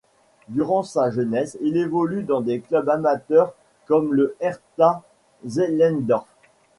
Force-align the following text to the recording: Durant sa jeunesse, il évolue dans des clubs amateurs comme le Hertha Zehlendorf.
Durant 0.47 0.81
sa 0.81 1.11
jeunesse, 1.11 1.59
il 1.61 1.77
évolue 1.77 2.23
dans 2.23 2.41
des 2.41 2.59
clubs 2.59 2.89
amateurs 2.89 3.53
comme 3.85 4.15
le 4.15 4.35
Hertha 4.39 5.03
Zehlendorf. 5.45 6.25